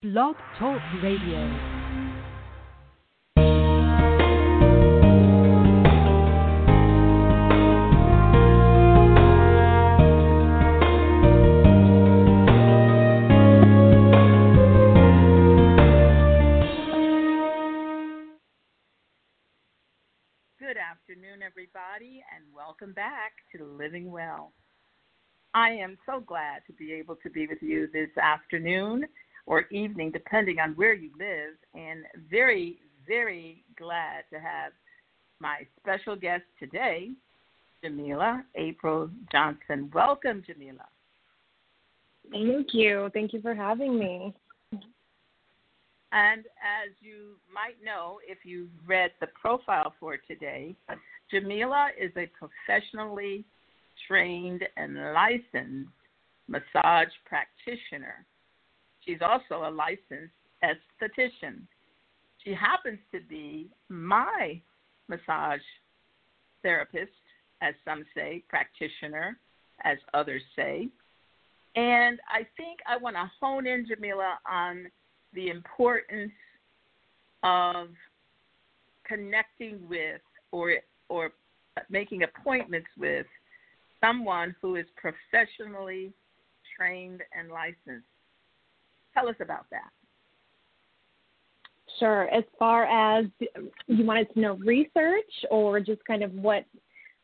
[0.00, 1.40] Blog Talk Radio.
[20.60, 24.52] Good afternoon, everybody, and welcome back to Living Well.
[25.54, 29.04] I am so glad to be able to be with you this afternoon
[29.48, 34.72] or evening, depending on where you live, and very, very glad to have
[35.40, 37.10] my special guest today,
[37.82, 39.90] Jamila April Johnson.
[39.94, 40.84] Welcome, Jamila.
[42.30, 43.08] Thank you.
[43.14, 44.34] Thank you for having me.
[46.12, 50.76] And as you might know, if you've read the profile for today,
[51.30, 53.46] Jamila is a professionally
[54.06, 55.90] trained and licensed
[56.48, 58.26] massage practitioner.
[59.08, 61.62] She's also a licensed esthetician.
[62.44, 64.60] She happens to be my
[65.08, 65.62] massage
[66.62, 67.10] therapist,
[67.62, 69.38] as some say, practitioner,
[69.82, 70.88] as others say.
[71.74, 74.88] And I think I want to hone in, Jamila, on
[75.32, 76.32] the importance
[77.42, 77.88] of
[79.06, 80.20] connecting with
[80.52, 80.74] or
[81.08, 81.30] or
[81.88, 83.26] making appointments with
[84.04, 86.12] someone who is professionally
[86.76, 88.04] trained and licensed.
[89.18, 89.90] Tell us about that.
[91.98, 92.28] Sure.
[92.28, 93.26] As far as
[93.86, 96.64] you wanted to know research or just kind of what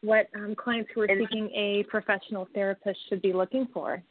[0.02, 4.02] what um, clients who are seeking a professional therapist should be looking for.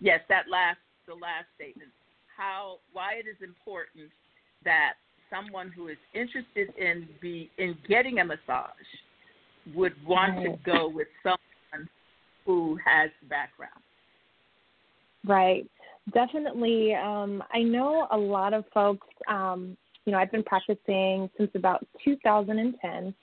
[0.00, 1.90] Yes, that last the last statement.
[2.36, 4.10] How why it is important
[4.64, 4.94] that
[5.30, 8.70] someone who is interested in be in getting a massage
[9.74, 10.44] would want right.
[10.44, 11.88] to go with someone
[12.44, 13.72] who has background.
[15.24, 15.68] Right.
[16.12, 16.94] Definitely.
[16.94, 21.86] Um, I know a lot of folks, um, you know, I've been practicing since about
[22.04, 23.14] 2010.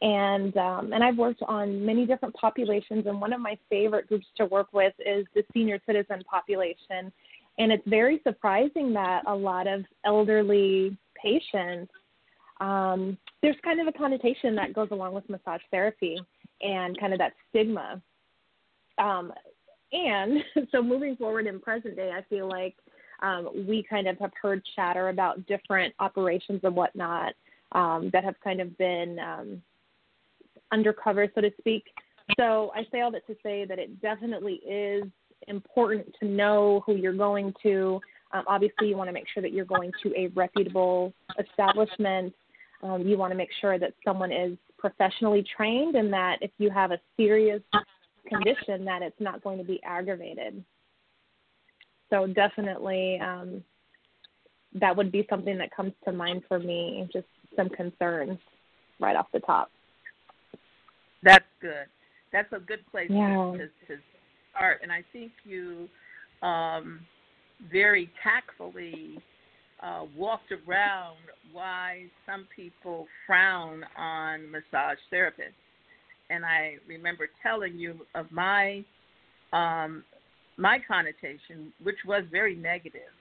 [0.00, 4.26] And um, and I've worked on many different populations, and one of my favorite groups
[4.36, 7.12] to work with is the senior citizen population.
[7.58, 11.90] And it's very surprising that a lot of elderly patients,
[12.60, 16.16] um, there's kind of a connotation that goes along with massage therapy
[16.60, 18.00] and kind of that stigma.
[18.98, 19.32] Um,
[19.92, 22.76] and so moving forward in present day, I feel like
[23.22, 27.34] um, we kind of have heard chatter about different operations and whatnot
[27.72, 29.62] um, that have kind of been um,
[30.72, 31.84] undercover, so to speak.
[32.38, 35.04] So I say all that to say that it definitely is
[35.48, 38.00] important to know who you're going to.
[38.32, 42.34] Um, obviously, you want to make sure that you're going to a reputable establishment.
[42.82, 46.70] Um, you want to make sure that someone is professionally trained and that if you
[46.70, 47.62] have a serious
[48.28, 50.64] condition that it's not going to be aggravated.
[52.10, 53.62] So definitely, um,
[54.74, 57.08] that would be something that comes to mind for me.
[57.12, 58.38] Just some concerns
[59.00, 59.70] right off the top.
[61.22, 61.86] That's good.
[62.32, 63.52] That's a good place yeah.
[63.56, 64.00] to, to
[64.50, 65.88] start, and I think you
[66.42, 67.00] um,
[67.70, 69.18] very tactfully
[69.82, 71.16] uh, walked around
[71.52, 75.54] why some people frown on massage therapists
[76.30, 78.84] and I remember telling you of my
[79.52, 80.04] um,
[80.56, 83.12] my connotation, which was very negative.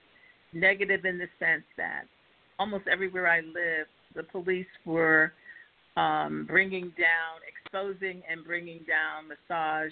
[0.53, 2.03] Negative in the sense that
[2.59, 5.34] almost everywhere I lived, the police were
[5.95, 9.91] um, bringing down, exposing, and bringing down massage,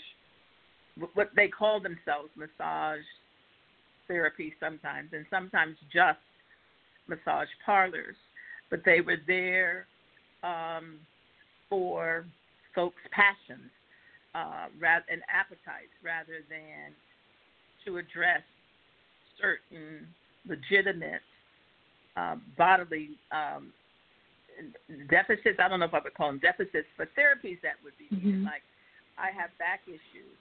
[1.13, 3.03] what they call themselves massage
[4.07, 6.19] therapy sometimes, and sometimes just
[7.07, 8.15] massage parlors.
[8.69, 9.87] But they were there
[10.43, 10.99] um,
[11.69, 12.25] for
[12.75, 13.71] folks' passions
[14.35, 16.91] uh, rather, and appetites rather than
[17.87, 18.43] to address
[19.39, 20.05] certain
[20.47, 21.23] legitimate
[22.17, 23.71] uh, bodily um,
[25.09, 25.59] deficits.
[25.59, 28.43] I don't know if I would call them deficits, but therapies that would be mm-hmm.
[28.43, 28.63] like
[29.17, 30.37] I have back issues,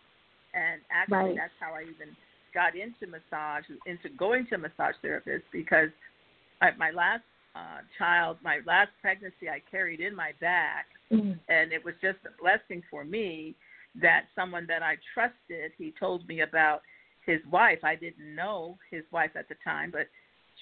[0.54, 1.36] and actually right.
[1.36, 2.14] that's how I even
[2.52, 5.90] got into massage, into going to a massage therapist because
[6.62, 7.22] I, my last
[7.54, 11.32] uh, child, my last pregnancy, I carried in my back, mm-hmm.
[11.48, 13.54] and it was just a blessing for me
[14.00, 16.82] that someone that I trusted, he told me about
[17.24, 17.78] his wife.
[17.84, 20.08] I didn't know his wife at the time, but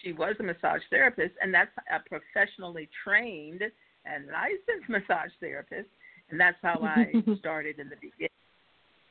[0.03, 3.63] she was a massage therapist, and that's a professionally trained
[4.05, 5.89] and licensed massage therapist,
[6.31, 8.29] and that's how I started in the beginning.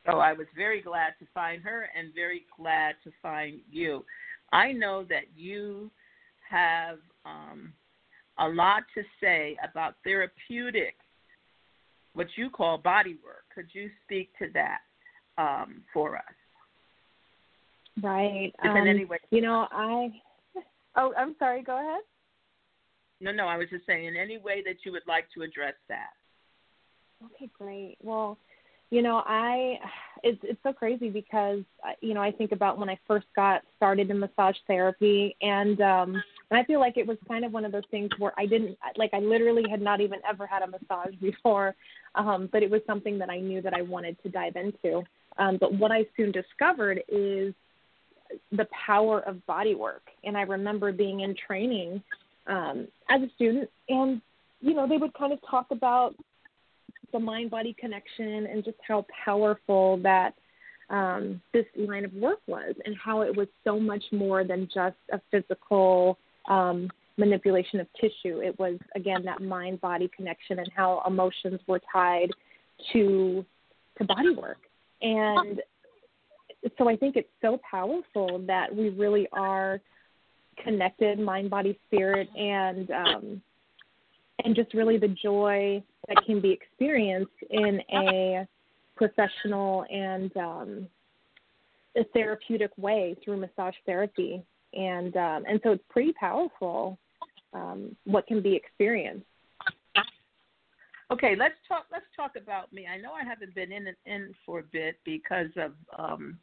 [0.05, 4.03] So I was very glad to find her and very glad to find you.
[4.51, 5.91] I know that you
[6.49, 7.73] have um,
[8.39, 10.95] a lot to say about therapeutic,
[12.13, 13.43] what you call body work.
[13.53, 14.79] Could you speak to that
[15.37, 16.23] um, for us?
[18.01, 18.51] Right.
[18.63, 19.19] Um, in any way.
[19.31, 20.11] You know, I
[20.95, 21.63] Oh, I'm sorry.
[21.63, 22.01] Go ahead.
[23.19, 25.75] No, no, I was just saying in any way that you would like to address
[25.89, 26.09] that.
[27.23, 27.97] Okay, great.
[28.01, 28.37] Well,
[28.89, 29.77] you know, I
[30.23, 33.61] it's it's so crazy because uh, you know I think about when I first got
[33.77, 37.63] started in massage therapy, and um, and I feel like it was kind of one
[37.63, 40.67] of those things where I didn't like I literally had not even ever had a
[40.67, 41.73] massage before,
[42.13, 45.01] um, but it was something that I knew that I wanted to dive into.
[45.37, 47.53] Um, but what I soon discovered is
[48.51, 52.03] the power of body work, and I remember being in training
[52.47, 54.21] um, as a student, and
[54.59, 56.15] you know they would kind of talk about
[57.13, 60.33] the mind body connection and just how powerful that
[60.89, 64.97] um, this line of work was, and how it was so much more than just
[65.13, 66.17] a physical
[66.49, 68.41] um, manipulation of tissue.
[68.41, 72.31] It was again that mind body connection and how emotions were tied
[72.93, 73.45] to
[73.97, 74.59] to body work,
[75.01, 75.61] and
[76.77, 79.81] so I think it's so powerful that we really are
[80.63, 83.41] connected mind body spirit and um
[84.43, 88.47] and just really the joy that can be experienced in a
[88.95, 90.87] professional and um
[91.97, 94.43] a therapeutic way through massage therapy
[94.73, 96.97] and um and so it's pretty powerful
[97.53, 99.25] um what can be experienced
[101.11, 104.59] okay let's talk let's talk about me i know i haven't been in in for
[104.59, 106.37] a bit because of um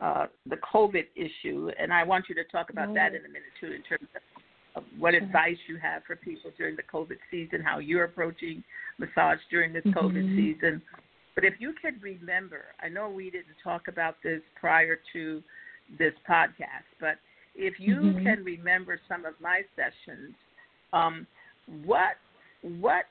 [0.00, 2.94] uh, the COVID issue, and I want you to talk about mm-hmm.
[2.94, 5.24] that in a minute too, in terms of, of what mm-hmm.
[5.24, 8.62] advice you have for people during the COVID season, how you're approaching
[8.98, 9.98] massage during this mm-hmm.
[9.98, 10.82] COVID season.
[11.34, 15.42] But if you could remember, I know we didn't talk about this prior to
[15.98, 17.18] this podcast, but
[17.54, 18.24] if you mm-hmm.
[18.24, 20.34] can remember some of my sessions,
[20.92, 21.26] um,
[21.84, 22.16] what
[22.62, 23.04] what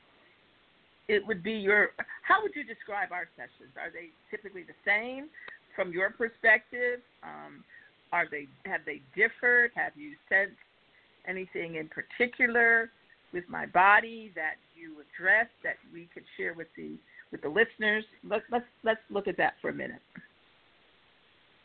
[1.08, 1.90] it would be your
[2.24, 3.72] how would you describe our sessions?
[3.78, 5.30] Are they typically the same?
[5.76, 7.64] from your perspective, um,
[8.12, 9.72] are they have they differed?
[9.76, 10.56] Have you sensed
[11.28, 12.92] anything in particular
[13.34, 16.98] with my body that you addressed that we could share with the
[17.32, 18.04] with the listeners?
[18.28, 20.02] Let's let's let's look at that for a minute.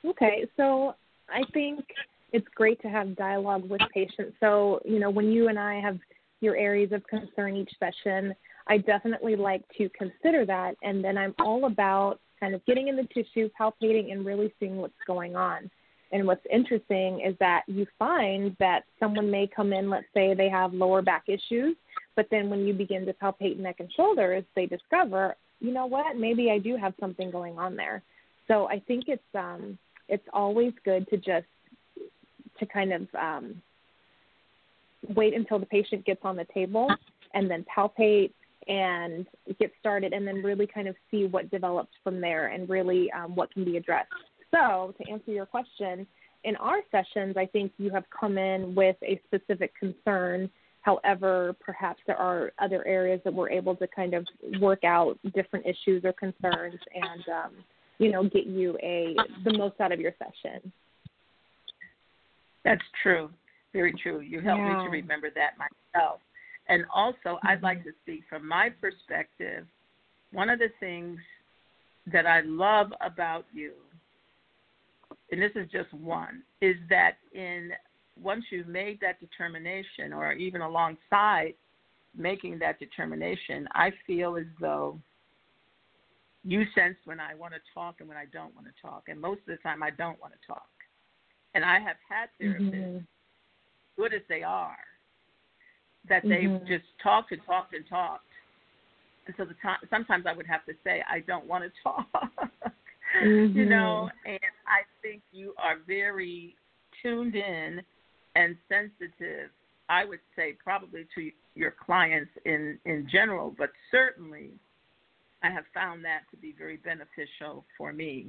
[0.04, 0.94] Okay, so
[1.28, 1.84] I think
[2.32, 4.36] it's great to have dialogue with patients.
[4.40, 5.98] So you know when you and I have
[6.40, 8.34] your areas of concern each session,
[8.69, 12.96] I definitely like to consider that, and then I'm all about kind of getting in
[12.96, 15.70] the tissue, palpating, and really seeing what's going on.
[16.12, 20.48] And what's interesting is that you find that someone may come in, let's say they
[20.48, 21.76] have lower back issues,
[22.16, 26.16] but then when you begin to palpate neck and shoulders, they discover, you know what,
[26.16, 28.02] maybe I do have something going on there.
[28.46, 29.78] So I think it's um,
[30.08, 31.46] it's always good to just
[32.58, 33.62] to kind of um,
[35.14, 36.88] wait until the patient gets on the table
[37.34, 38.32] and then palpate
[38.66, 39.26] and
[39.58, 43.34] get started and then really kind of see what develops from there and really um,
[43.34, 44.10] what can be addressed.
[44.50, 46.06] So, to answer your question,
[46.44, 50.50] in our sessions, I think you have come in with a specific concern.
[50.82, 54.26] However, perhaps there are other areas that we're able to kind of
[54.61, 57.52] work out different issues or concerns and, um,
[57.99, 60.72] you know, get you a the most out of your session.
[62.68, 63.30] That's true.
[63.72, 64.20] Very true.
[64.20, 64.78] You helped yeah.
[64.78, 66.20] me to remember that myself.
[66.68, 67.88] And also, I'd like mm-hmm.
[67.88, 69.64] to speak from my perspective.
[70.32, 71.18] One of the things
[72.12, 73.72] that I love about you,
[75.32, 77.70] and this is just one, is that in
[78.22, 81.54] once you've made that determination, or even alongside
[82.14, 84.98] making that determination, I feel as though
[86.44, 89.04] you sense when I want to talk and when I don't want to talk.
[89.08, 90.66] And most of the time, I don't want to talk.
[91.58, 92.98] And I have had therapists, mm-hmm.
[94.00, 94.76] good as they are,
[96.08, 96.28] that mm-hmm.
[96.28, 98.22] they've just talked and talked and talked.
[99.26, 102.06] And so the time, sometimes I would have to say, I don't want to talk.
[103.24, 103.58] mm-hmm.
[103.58, 104.38] You know, and
[104.68, 106.54] I think you are very
[107.02, 107.80] tuned in
[108.36, 109.50] and sensitive.
[109.88, 114.52] I would say probably to your clients in in general, but certainly
[115.42, 118.28] I have found that to be very beneficial for me.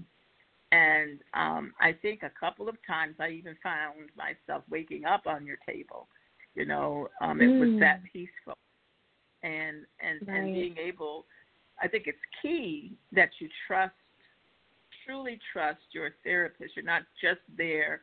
[0.71, 5.45] And um, I think a couple of times I even found myself waking up on
[5.45, 6.07] your table
[6.55, 7.59] you know, um, it mm.
[7.59, 8.11] was that mm.
[8.11, 8.57] peaceful,
[9.43, 10.37] and and right.
[10.37, 11.25] and being able.
[11.81, 13.93] I think it's key that you trust,
[15.05, 16.75] truly trust your therapist.
[16.75, 18.01] You're not just there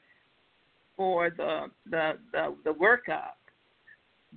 [0.96, 3.36] for the the the, the workup,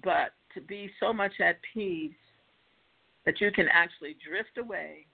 [0.04, 2.12] but to be so much at peace
[3.26, 5.06] that you can actually drift away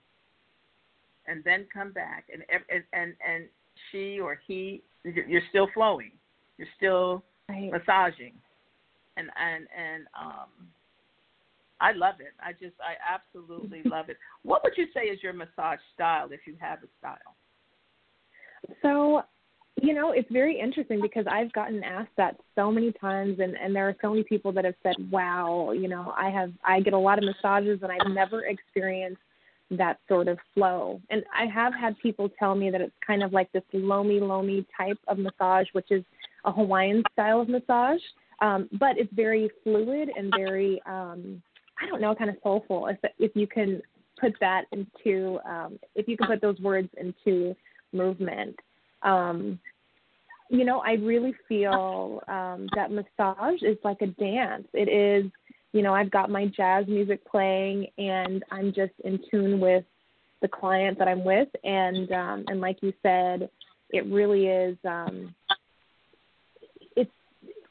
[1.28, 3.48] and then come back and and and, and
[3.90, 6.12] she or he you're still flowing
[6.58, 7.70] you're still right.
[7.70, 8.32] massaging
[9.16, 10.68] and and and um
[11.78, 12.32] I love it.
[12.40, 14.16] I just I absolutely love it.
[14.42, 17.36] What would you say is your massage style if you have a style?
[18.82, 19.22] So
[19.82, 23.76] You know, it's very interesting because I've gotten asked that so many times and and
[23.76, 26.94] there are so many people that have said, "Wow, you know, I have I get
[26.94, 29.20] a lot of massages and I've never experienced
[29.70, 33.32] that sort of flow." And I have had people tell me that it's kind of
[33.32, 36.04] like this lomi lomi type of massage, which is
[36.44, 38.00] a Hawaiian style of massage,
[38.40, 41.42] um, but it's very fluid and very um,
[41.80, 42.86] I don't know, kind of soulful.
[42.86, 43.82] If if you can
[44.20, 47.54] put that into um, if you can put those words into
[47.92, 48.56] movement.
[49.02, 49.58] Um,
[50.48, 54.66] you know, I really feel um, that massage is like a dance.
[54.72, 55.30] It is,
[55.76, 59.84] you know, I've got my jazz music playing, and I'm just in tune with
[60.40, 63.50] the client that I'm with, and um, and like you said,
[63.90, 64.78] it really is.
[64.86, 65.34] Um,
[66.96, 67.10] it's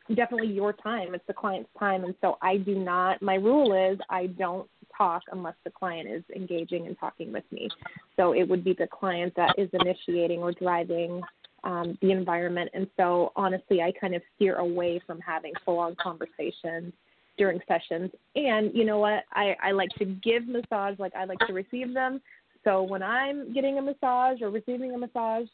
[0.10, 1.16] definitely your time.
[1.16, 3.24] It's the client's time, and so I do not.
[3.24, 7.70] My rule is I don't talk unless the client is engaging and talking with me.
[8.18, 11.24] So it would be the client that is initiating or driving
[11.64, 12.70] um, the environment.
[12.76, 16.94] And so honestly, I kind of steer away from having full on conversations
[17.38, 18.12] during sessions.
[18.36, 19.24] And you know what?
[19.34, 22.22] I, I like to give massage like I like to receive them.
[22.64, 25.48] So when I'm getting a massage or receiving a massage,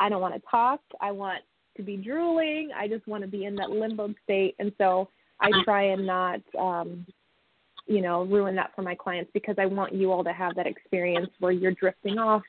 [0.00, 0.80] I don't want to talk.
[1.00, 1.42] I want
[1.76, 2.70] to be drooling.
[2.76, 4.56] I just want to be in that limbo state.
[4.58, 5.08] And so
[5.40, 7.06] I try and not um,
[7.86, 10.66] you know, ruin that for my clients because I want you all to have that
[10.66, 12.42] experience where you're drifting off,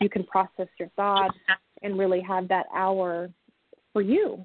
[0.00, 1.36] you can process your thoughts
[1.82, 3.30] and really have that hour
[3.92, 4.44] for you.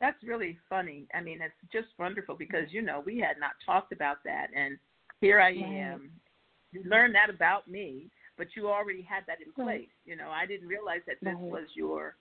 [0.00, 1.06] That's really funny.
[1.14, 4.78] I mean, it's just wonderful because you know we had not talked about that, and
[5.20, 6.10] here I am.
[6.72, 9.88] You learned that about me, but you already had that in place.
[10.04, 12.16] You know, I didn't realize that this was your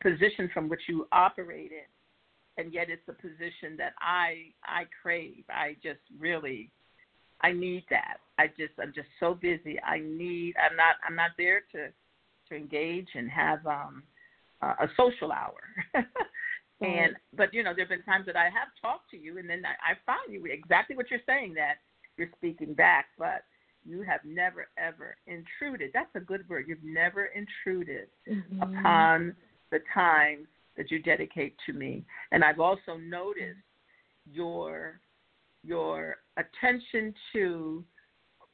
[0.00, 1.84] position from which you operated
[2.58, 5.44] and yet it's a position that I I crave.
[5.48, 6.70] I just really
[7.40, 8.18] I need that.
[8.38, 9.80] I just I'm just so busy.
[9.80, 11.88] I need I'm not I'm not there to
[12.48, 14.02] to engage and have um
[14.62, 15.60] a social hour.
[16.82, 19.62] and but you know there've been times that I have talked to you and then
[19.64, 21.76] I, I find you exactly what you're saying that
[22.16, 23.44] you're speaking back, but
[23.84, 25.90] you have never ever intruded.
[25.92, 26.66] That's a good word.
[26.68, 28.62] You've never intruded mm-hmm.
[28.62, 29.34] upon
[29.70, 30.46] the time
[30.76, 32.04] that you dedicate to me.
[32.30, 33.58] And I've also noticed
[34.30, 35.00] your
[35.64, 37.84] your attention to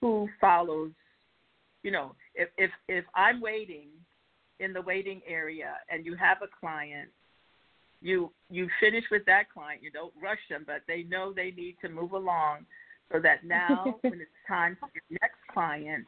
[0.00, 0.90] who follows
[1.82, 3.88] you know if if if i'm waiting
[4.60, 7.08] in the waiting area and you have a client
[8.00, 11.76] you you finish with that client you don't rush them but they know they need
[11.80, 12.64] to move along
[13.12, 16.04] so that now when it's time for your next client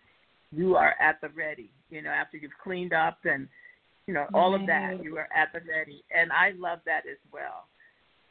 [0.52, 3.48] you are at the ready you know after you've cleaned up and
[4.10, 5.04] you know, all of that.
[5.04, 7.68] You are at the ready, and I love that as well.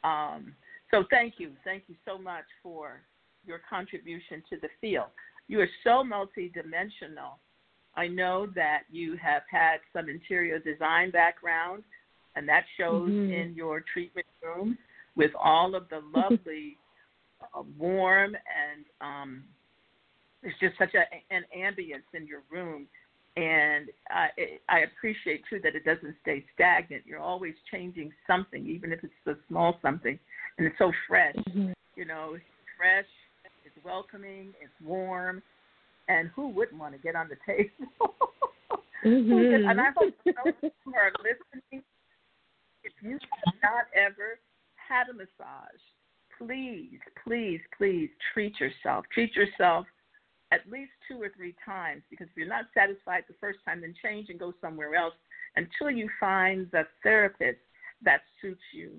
[0.04, 0.54] Um,
[0.90, 3.00] so thank you, thank you so much for
[3.46, 5.06] your contribution to the field.
[5.48, 7.38] You are so multidimensional.
[7.96, 11.82] I know that you have had some interior design background,
[12.36, 13.32] and that shows mm-hmm.
[13.32, 14.78] in your treatment room
[15.16, 16.76] with all of the lovely,
[17.54, 19.44] uh, warm, and um,
[20.42, 22.86] it's just such a, an ambience in your room
[23.36, 24.28] and I,
[24.68, 27.04] I appreciate too that it doesn't stay stagnant.
[27.06, 30.18] You're always changing something, even if it's a small something,
[30.58, 31.36] and it's so fresh.
[31.36, 31.70] Mm-hmm.
[31.96, 32.36] You know,
[32.76, 33.06] fresh,
[33.64, 35.42] it's welcoming, it's warm,
[36.08, 38.14] and who wouldn't want to get on the table?
[39.04, 39.68] mm-hmm.
[39.68, 41.82] and I hope those who are listening,
[43.02, 44.38] you have not ever
[44.76, 45.80] had a massage,
[46.38, 49.04] please, please, please treat yourself.
[49.12, 49.86] Treat yourself
[50.52, 53.94] at least two or three times because if you're not satisfied the first time, then
[54.02, 55.14] change and go somewhere else
[55.56, 57.58] until you find the therapist
[58.02, 58.92] that suits you.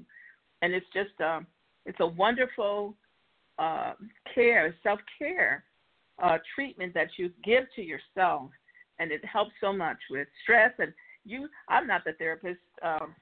[0.62, 1.48] And it's just a, um,
[1.86, 2.96] it's a wonderful
[3.58, 3.94] uh,
[4.34, 5.64] care, self care
[6.22, 8.52] uh, treatment that you give to yourself,
[9.00, 10.72] and it helps so much with stress.
[10.78, 10.94] And
[11.26, 12.60] you, I'm not the therapist.
[12.84, 13.16] Um,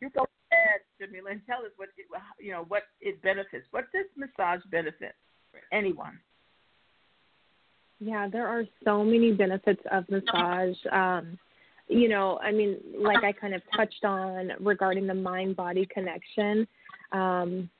[0.00, 2.06] you go ahead, Jamila, and tell us what it,
[2.38, 3.66] you know what it benefits.
[3.70, 5.14] What does massage benefit
[5.50, 6.18] for anyone?
[8.00, 10.76] Yeah, there are so many benefits of massage.
[10.92, 11.38] Um,
[11.88, 16.66] you know, I mean, like I kind of touched on regarding the mind body connection.
[17.12, 17.70] Um,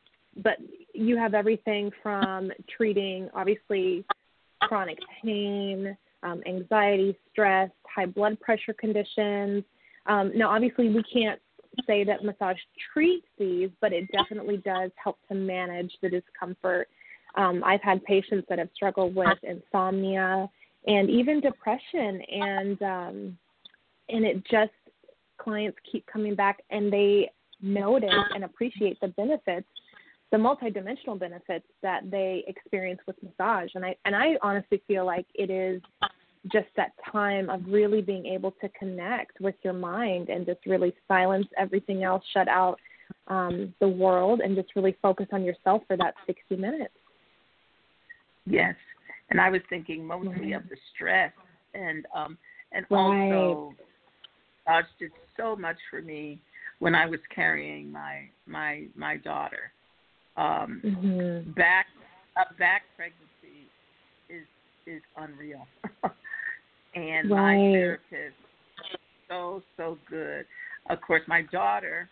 [0.42, 0.58] but
[0.92, 4.04] you have everything from treating, obviously,
[4.62, 9.64] chronic pain, um, anxiety, stress, high blood pressure conditions.
[10.06, 11.40] Um, now, obviously, we can't
[11.86, 12.58] say that massage
[12.92, 16.88] treats these, but it definitely does help to manage the discomfort
[17.36, 20.48] um, I've had patients that have struggled with insomnia
[20.86, 23.38] and even depression, and um,
[24.08, 24.72] and it just
[25.38, 29.66] clients keep coming back and they notice and appreciate the benefits,
[30.30, 33.70] the multidimensional benefits that they experience with massage.
[33.74, 35.82] And I and I honestly feel like it is
[36.52, 40.94] just that time of really being able to connect with your mind and just really
[41.08, 42.78] silence everything else, shut out
[43.28, 46.94] um, the world, and just really focus on yourself for that 60 minutes.
[48.46, 48.74] Yes,
[49.30, 51.32] and I was thinking mostly of the stress
[51.74, 52.38] and um,
[52.72, 53.32] and right.
[53.32, 53.74] also
[54.66, 56.40] God did so much for me
[56.78, 59.72] when I was carrying my my my daughter.
[60.36, 61.52] Um, mm-hmm.
[61.52, 61.86] Back
[62.36, 63.68] a back pregnancy
[64.28, 64.46] is
[64.86, 65.66] is unreal,
[66.94, 67.56] and right.
[67.56, 68.36] my therapist
[69.28, 70.46] so so good.
[70.90, 72.08] Of course, my daughter.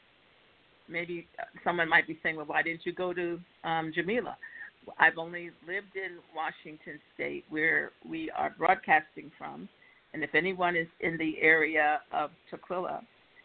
[0.89, 1.27] Maybe
[1.65, 4.37] someone might be saying, "Well, why didn't you go to um, Jamila?"
[4.99, 9.69] I've only lived in Washington State, where we are broadcasting from,
[10.12, 13.03] and if anyone is in the area of Tukwila,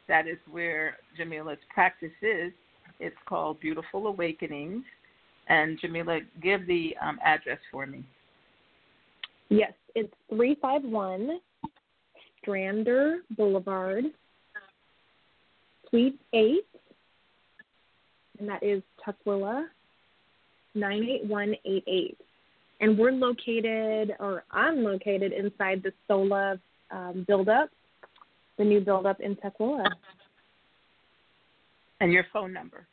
[0.08, 2.51] that is where Jamila's practice is.
[3.00, 4.84] It's called Beautiful Awakenings.
[5.50, 8.03] And Jamila, give the um, address for me.
[9.50, 11.39] Yes, it's 351
[12.46, 14.06] Strander Boulevard,
[15.89, 16.66] Suite 8,
[18.39, 19.66] and that is Tukwila,
[20.75, 22.18] 98188
[22.80, 26.60] and we're located, or I'm located inside the SOLA
[26.92, 27.70] um, buildup,
[28.58, 29.86] the new buildup in Tukwila.
[32.00, 32.86] And your phone number?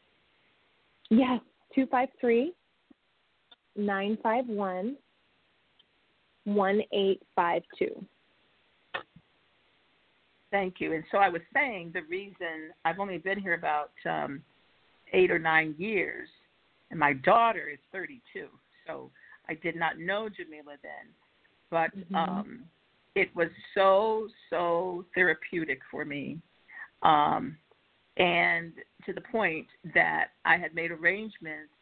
[1.10, 1.40] Yes,
[1.74, 2.54] two five three
[3.76, 4.96] nine five one
[6.44, 8.04] one eight five two.
[10.50, 10.92] Thank you.
[10.92, 14.40] And so I was saying the reason I've only been here about um,
[15.12, 16.28] eight or nine years,
[16.90, 18.46] and my daughter is 32.
[18.86, 19.10] So
[19.48, 21.10] I did not know Jamila then,
[21.70, 22.14] but mm-hmm.
[22.14, 22.60] um,
[23.16, 26.38] it was so so therapeutic for me,
[27.02, 27.56] um,
[28.16, 28.72] and
[29.06, 31.72] to the point that I had made arrangements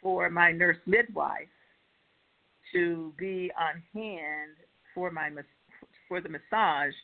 [0.00, 1.48] for my nurse midwife
[2.72, 4.56] to be on hand
[4.94, 5.30] for my
[6.08, 6.94] for the massage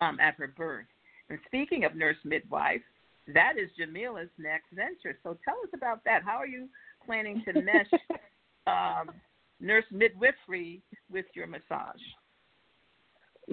[0.00, 0.86] um, at her birth.
[1.30, 2.82] And speaking of nurse midwife,
[3.32, 5.18] that is Jamila's next venture.
[5.22, 6.22] So tell us about that.
[6.22, 6.68] How are you
[7.06, 7.86] planning to mesh
[8.66, 9.14] um,
[9.60, 12.00] nurse midwifery with your massage?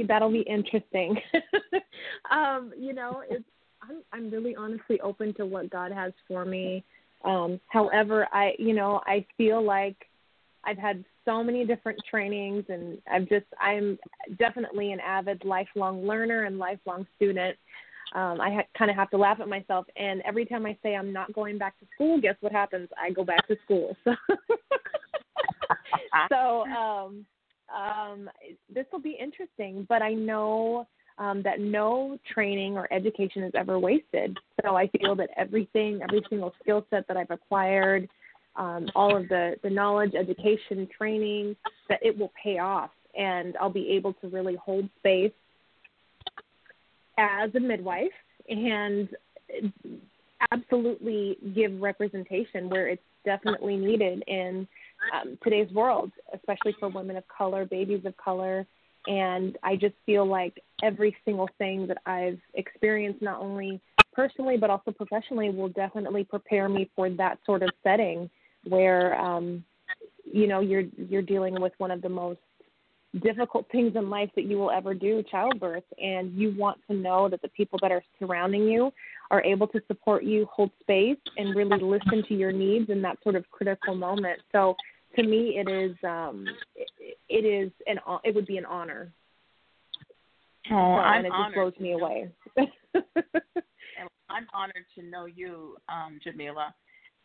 [0.08, 1.18] That'll be interesting.
[2.32, 3.46] um, you know, it's
[3.82, 6.84] I'm I'm really honestly open to what God has for me.
[7.24, 9.98] Um, however, I you know I feel like
[10.64, 13.98] I've had so many different trainings, and I've just I'm
[14.38, 17.58] definitely an avid lifelong learner and lifelong student.
[18.14, 20.96] Um, I ha- kind of have to laugh at myself, and every time I say
[20.96, 22.90] I'm not going back to school, guess what happens?
[23.02, 23.96] I go back to school.
[26.30, 27.26] So so um,
[27.74, 28.30] um,
[28.74, 33.80] this will be interesting, but I know um, that no training or education is ever
[33.80, 34.38] wasted.
[34.64, 38.10] So I feel that everything, every single skill set that I've acquired,
[38.56, 41.56] um, all of the, the knowledge, education, training,
[41.90, 42.92] that it will pay off.
[43.18, 45.34] And I'll be able to really hold space
[47.18, 48.10] as a midwife
[48.50, 49.10] and
[50.52, 54.68] absolutely give representation where it's definitely needed in
[55.14, 58.66] um, today's world, especially for women of color, babies of color.
[59.08, 63.82] And I just feel like every single thing that I've experienced, not only
[64.14, 68.30] personally but also professionally, will definitely prepare me for that sort of setting
[68.66, 69.64] where um,
[70.32, 72.40] you know you're you're dealing with one of the most
[73.24, 75.84] difficult things in life that you will ever do childbirth.
[76.02, 78.92] And you want to know that the people that are surrounding you
[79.30, 83.18] are able to support you hold space and really listen to your needs in that
[83.24, 84.40] sort of critical moment.
[84.52, 84.76] So
[85.16, 86.46] to me it is um
[86.76, 89.12] it, it is an it would be an honor.
[90.72, 92.30] Oh I'm and it honored just blows me away.
[94.30, 96.74] I'm honored to know you um jamila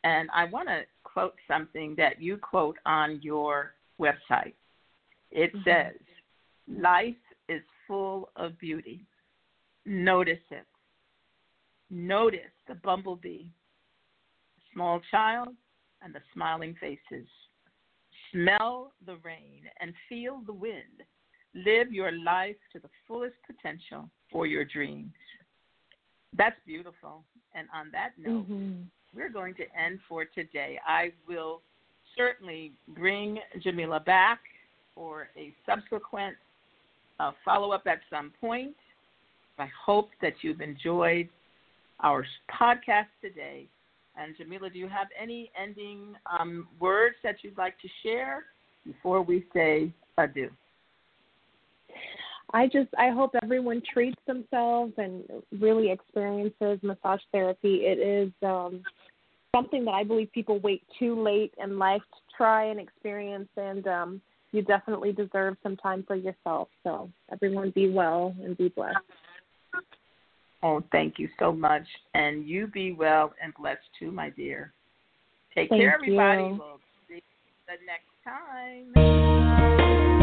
[0.04, 4.54] and i want to quote something that you quote on your website
[5.30, 5.68] it mm-hmm.
[5.68, 6.00] says,
[6.68, 7.14] Life
[7.48, 9.04] is full of beauty.
[9.85, 10.66] Notice it.
[11.90, 13.44] Notice the bumblebee,
[14.56, 15.48] the small child,
[16.02, 17.28] and the smiling faces.
[18.32, 21.04] Smell the rain and feel the wind.
[21.54, 25.12] Live your life to the fullest potential for your dreams.
[26.37, 27.24] That's beautiful.
[27.56, 28.82] And on that note, mm-hmm.
[29.14, 30.78] we're going to end for today.
[30.86, 31.62] I will
[32.16, 34.40] certainly bring Jamila back
[34.94, 36.36] for a subsequent
[37.18, 38.74] uh, follow up at some point.
[39.58, 41.28] I hope that you've enjoyed
[42.00, 43.66] our podcast today.
[44.18, 48.44] And Jamila, do you have any ending um, words that you'd like to share
[48.84, 50.50] before we say adieu?
[52.52, 55.24] I just I hope everyone treats themselves and
[55.59, 57.82] really experiences massage therapy.
[57.85, 58.82] It is um,
[59.54, 63.87] something that I believe people wait too late in life to try and experience, and
[63.87, 64.20] um,
[64.52, 66.68] you definitely deserve some time for yourself.
[66.85, 68.96] So everyone be well and be blessed.
[70.62, 71.87] Oh, thank you so much.
[72.14, 74.72] And you be well and blessed too, my dear.
[75.54, 76.42] Take Thank care, everybody.
[76.42, 76.59] you.
[76.59, 77.20] We'll see you
[77.66, 80.15] the next time.